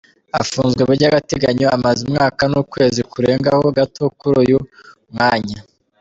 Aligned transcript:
Afunzwe 0.41 0.81
by’agateganyo 0.93 1.67
amaze 1.75 1.99
umwaka 2.07 2.41
n’ukwezi 2.51 3.01
kurengaho 3.11 3.63
gato 3.77 4.03
kuri 4.19 4.35
uyu 4.43 4.59
mwanya. 5.11 5.59